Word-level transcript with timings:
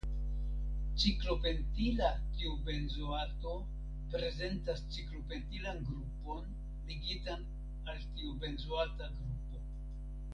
Ciklopentila 1.01 2.07
tiobenzoato 2.37 3.51
prezentas 4.15 4.81
ciklopentilan 4.95 5.83
grupon 5.91 6.49
ligitan 6.89 7.45
al 7.93 8.01
tiobenzoata 8.15 9.11
grupo. 9.19 9.63